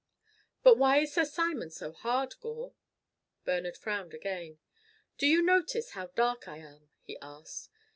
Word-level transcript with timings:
"But 0.63 0.79
why 0.79 0.97
is 0.97 1.13
Sir 1.13 1.25
Simon 1.25 1.69
so 1.69 1.91
hard, 1.91 2.33
Gore?" 2.39 2.73
Bernard 3.45 3.77
frowned 3.77 4.15
again. 4.15 4.57
"Do 5.19 5.27
you 5.27 5.43
notice 5.43 5.91
how 5.91 6.07
dark 6.07 6.47
I 6.47 6.57
am?" 6.57 6.89
he 7.03 7.19
asked. 7.19 7.69